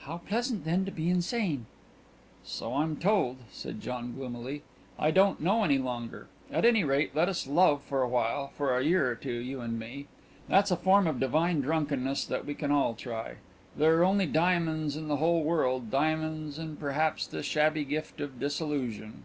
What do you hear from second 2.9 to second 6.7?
told," said John gloomily. "I don't know any longer. At